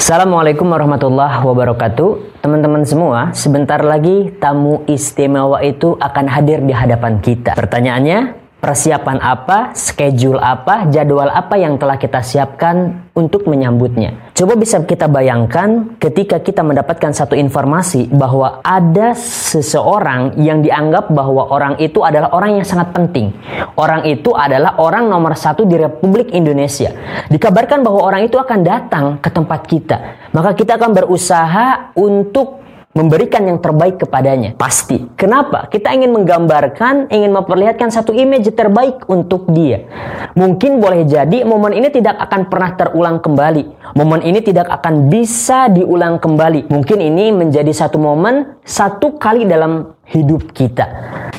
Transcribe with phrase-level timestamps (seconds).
[0.00, 2.40] Assalamualaikum warahmatullahi wabarakatuh.
[2.40, 7.52] Teman-teman semua, sebentar lagi tamu istimewa itu akan hadir di hadapan kita.
[7.52, 14.32] Pertanyaannya, persiapan apa, schedule apa, jadwal apa yang telah kita siapkan untuk menyambutnya.
[14.36, 21.48] Coba bisa kita bayangkan ketika kita mendapatkan satu informasi bahwa ada seseorang yang dianggap bahwa
[21.48, 23.32] orang itu adalah orang yang sangat penting.
[23.80, 26.92] Orang itu adalah orang nomor satu di Republik Indonesia.
[27.32, 29.98] Dikabarkan bahwa orang itu akan datang ke tempat kita.
[30.36, 34.58] Maka kita akan berusaha untuk memberikan yang terbaik kepadanya.
[34.58, 34.98] Pasti.
[35.14, 35.70] Kenapa?
[35.70, 39.86] Kita ingin menggambarkan, ingin memperlihatkan satu image terbaik untuk dia.
[40.34, 43.94] Mungkin boleh jadi momen ini tidak akan pernah terulang kembali.
[43.94, 46.66] Momen ini tidak akan bisa diulang kembali.
[46.66, 50.86] Mungkin ini menjadi satu momen satu kali dalam hidup kita.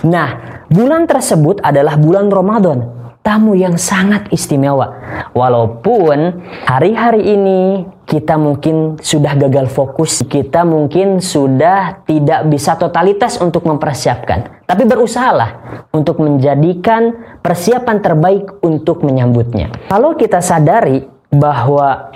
[0.08, 4.98] Nah, bulan tersebut adalah bulan Ramadan tamu yang sangat istimewa.
[5.32, 13.64] Walaupun hari-hari ini kita mungkin sudah gagal fokus, kita mungkin sudah tidak bisa totalitas untuk
[13.64, 14.66] mempersiapkan.
[14.68, 19.72] Tapi berusahalah untuk menjadikan persiapan terbaik untuk menyambutnya.
[19.88, 22.12] Kalau kita sadari bahwa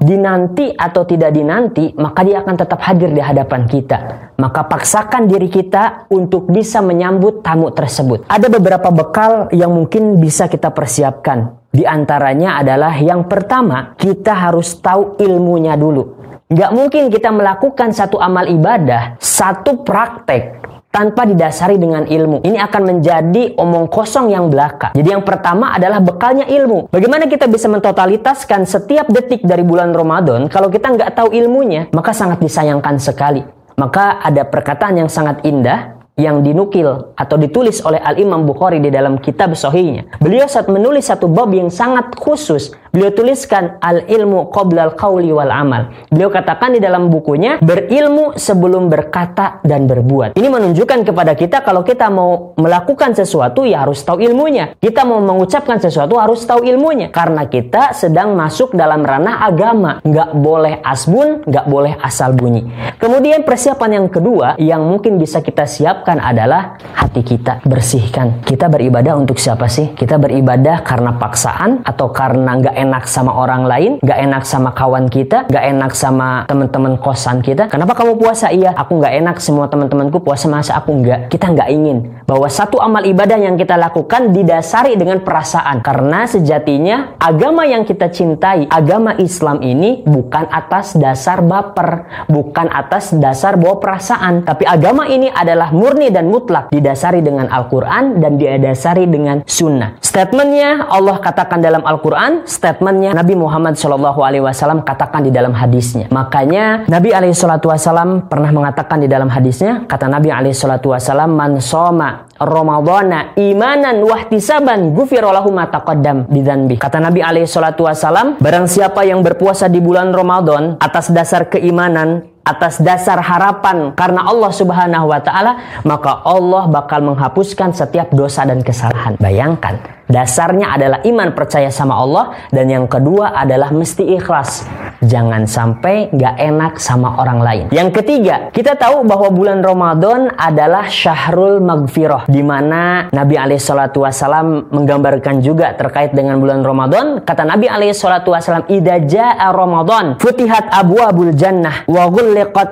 [0.00, 4.32] dinanti atau tidak dinanti, maka dia akan tetap hadir di hadapan kita.
[4.40, 8.24] Maka paksakan diri kita untuk bisa menyambut tamu tersebut.
[8.24, 11.60] Ada beberapa bekal yang mungkin bisa kita persiapkan.
[11.70, 16.18] Di antaranya adalah yang pertama, kita harus tahu ilmunya dulu.
[16.50, 20.58] Gak mungkin kita melakukan satu amal ibadah, satu praktek,
[20.90, 22.42] tanpa didasari dengan ilmu.
[22.42, 24.90] Ini akan menjadi omong kosong yang belaka.
[24.92, 26.90] Jadi yang pertama adalah bekalnya ilmu.
[26.90, 32.10] Bagaimana kita bisa mentotalitaskan setiap detik dari bulan Ramadan kalau kita nggak tahu ilmunya, maka
[32.10, 33.46] sangat disayangkan sekali.
[33.78, 39.16] Maka ada perkataan yang sangat indah yang dinukil atau ditulis oleh Al-Imam Bukhari di dalam
[39.16, 40.20] kitab sahihnya.
[40.20, 45.90] Beliau saat menulis satu bab yang sangat khusus, beliau tuliskan al-ilmu qoblal qawli wal amal.
[46.10, 50.34] Beliau katakan di dalam bukunya, berilmu sebelum berkata dan berbuat.
[50.34, 54.74] Ini menunjukkan kepada kita kalau kita mau melakukan sesuatu ya harus tahu ilmunya.
[54.76, 57.08] Kita mau mengucapkan sesuatu harus tahu ilmunya.
[57.14, 60.02] Karena kita sedang masuk dalam ranah agama.
[60.02, 62.66] Nggak boleh asbun, nggak boleh asal bunyi.
[62.98, 68.42] Kemudian persiapan yang kedua yang mungkin bisa kita siapkan adalah hati kita bersihkan.
[68.44, 69.94] Kita beribadah untuk siapa sih?
[69.94, 75.06] Kita beribadah karena paksaan atau karena nggak enak sama orang lain, nggak enak sama kawan
[75.06, 77.70] kita, nggak enak sama teman-teman kosan kita.
[77.70, 78.50] Kenapa kamu puasa?
[78.50, 81.30] Iya, aku nggak enak semua teman-temanku puasa masa aku nggak.
[81.30, 85.78] Kita nggak ingin bahwa satu amal ibadah yang kita lakukan didasari dengan perasaan.
[85.78, 93.14] Karena sejatinya agama yang kita cintai, agama Islam ini bukan atas dasar baper, bukan atas
[93.14, 98.40] dasar bawa perasaan, tapi agama ini adalah murni murni dan mutlak didasari dengan Al-Quran dan
[98.40, 100.00] didasari dengan Sunnah.
[100.00, 106.06] Statementnya Allah katakan dalam Al-Quran, statementnya Nabi Muhammad SAW katakan di dalam hadisnya.
[106.14, 114.06] Makanya Nabi SAW pernah mengatakan di dalam hadisnya, kata Nabi SAW, man soma Ramadana imanan
[114.06, 116.78] wahtisaban gufirolahu mataqaddam bidzanbi.
[116.78, 122.22] Kata Nabi alaihi salatu wasalam, barang siapa yang berpuasa di bulan Ramadan atas dasar keimanan
[122.40, 128.64] atas dasar harapan karena Allah Subhanahu wa taala, maka Allah bakal menghapuskan setiap dosa dan
[128.64, 129.14] kesalahan.
[129.20, 129.78] Bayangkan,
[130.08, 134.64] dasarnya adalah iman percaya sama Allah dan yang kedua adalah mesti ikhlas.
[135.00, 137.64] Jangan sampai nggak enak sama orang lain.
[137.72, 144.04] Yang ketiga, kita tahu bahwa bulan Ramadan adalah syahrul magfirah di mana Nabi alaihi salatu
[144.04, 147.24] wasallam menggambarkan juga terkait dengan bulan Ramadan.
[147.24, 152.12] Kata Nabi alaihi salatu wasallam, "Idza jaa Ramadan, futihat abwabul jannah wa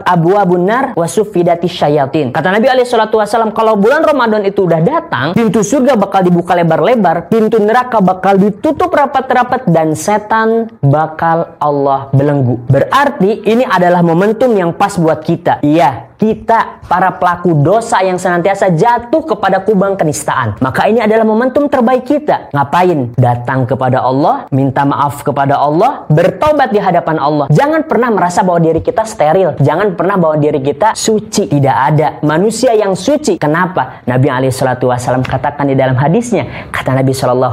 [0.04, 4.84] abwabun nar wa suffidatis syayatin." Kata Nabi alaihi salatu wasallam, kalau bulan Ramadan itu udah
[4.84, 12.12] datang, pintu surga bakal dibuka lebar-lebar, pintu neraka bakal ditutup rapat-rapat dan setan bakal Allah
[12.18, 12.58] belenggu.
[12.66, 15.62] Berarti ini adalah momentum yang pas buat kita.
[15.62, 20.58] Iya, kita para pelaku dosa yang senantiasa jatuh kepada kubang kenistaan.
[20.58, 22.50] Maka ini adalah momentum terbaik kita.
[22.50, 23.14] Ngapain?
[23.14, 27.46] Datang kepada Allah, minta maaf kepada Allah, bertobat di hadapan Allah.
[27.54, 29.54] Jangan pernah merasa bahwa diri kita steril.
[29.62, 31.46] Jangan pernah bahwa diri kita suci.
[31.46, 33.38] Tidak ada manusia yang suci.
[33.38, 34.02] Kenapa?
[34.10, 36.68] Nabi SAW katakan di dalam hadisnya.
[36.74, 37.46] Kata Nabi SAW,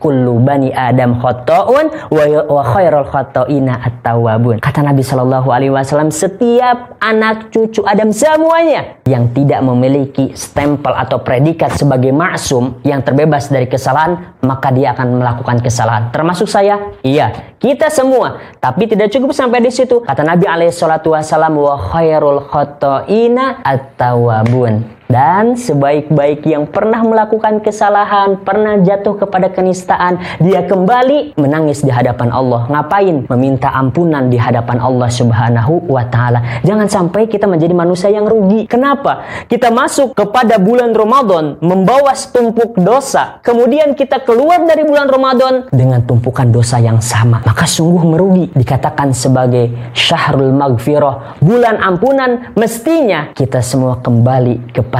[0.00, 4.64] Kullu bani Adam khoto'un wa khairul khoto'ina at-tawabun.
[4.64, 12.14] Kata Nabi SAW, setiap anak cucu Adam semuanya yang tidak memiliki stempel atau predikat sebagai
[12.14, 16.14] maksum yang terbebas dari kesalahan, maka dia akan melakukan kesalahan.
[16.14, 16.94] Termasuk saya?
[17.02, 18.38] Iya, kita semua.
[18.62, 20.06] Tapi tidak cukup sampai di situ.
[20.06, 28.38] Kata Nabi alaihi salatu wasallam wa khairul khotoina at-tawabun Dan sebaik-baik yang pernah melakukan kesalahan,
[28.46, 32.70] pernah jatuh kepada kenistaan, dia kembali menangis di hadapan Allah.
[32.70, 33.26] Ngapain?
[33.26, 36.62] Meminta ampunan di hadapan Allah Subhanahu wa taala.
[36.62, 38.70] Jangan sampai kita menjadi manusia yang rugi.
[38.70, 39.26] Kenapa?
[39.50, 46.06] Kita masuk kepada bulan Ramadan membawa setumpuk dosa, kemudian kita keluar dari bulan Ramadan dengan
[46.06, 47.42] tumpukan dosa yang sama.
[47.42, 48.46] Maka sungguh merugi.
[48.54, 54.99] Dikatakan sebagai syahrul maghfirah, bulan ampunan, mestinya kita semua kembali kepada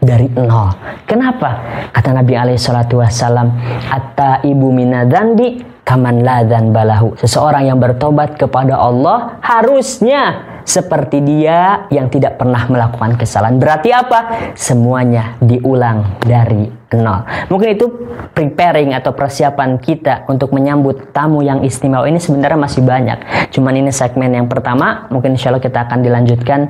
[0.00, 0.74] dari nol.
[1.04, 1.50] Kenapa?
[1.90, 3.50] Kata Nabi alaihi salatu wassalam,
[3.90, 12.06] "Atta ibu minadanbi kaman ladan balahu." Seseorang yang bertobat kepada Allah harusnya seperti dia yang
[12.06, 13.58] tidak pernah melakukan kesalahan.
[13.58, 14.52] Berarti apa?
[14.54, 17.22] Semuanya diulang dari nol.
[17.52, 17.86] Mungkin itu
[18.34, 23.18] preparing atau persiapan kita untuk menyambut tamu yang istimewa ini sebenarnya masih banyak.
[23.54, 26.60] Cuman ini segmen yang pertama, mungkin insya Allah kita akan dilanjutkan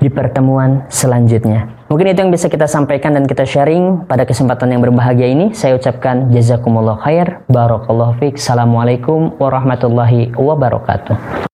[0.00, 1.68] di pertemuan selanjutnya.
[1.88, 5.52] Mungkin itu yang bisa kita sampaikan dan kita sharing pada kesempatan yang berbahagia ini.
[5.52, 11.53] Saya ucapkan jazakumullah khair, barakallahu fiq, assalamualaikum warahmatullahi wabarakatuh.